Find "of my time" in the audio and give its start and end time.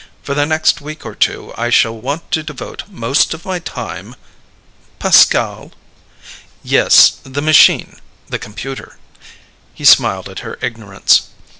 3.35-4.15